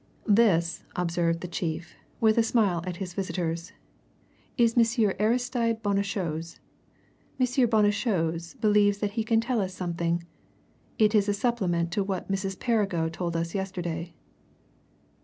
[0.25, 3.71] "This," observed the chief, with a smile at his visitors,
[4.57, 6.57] "is Monsieur Aristide Bonnechose.
[7.39, 7.45] M.
[7.69, 10.23] Bonnechose believes that he can tell us something.
[10.97, 12.57] It is a supplement to what Mrs.
[12.57, 14.15] Perrigo told us yesterday.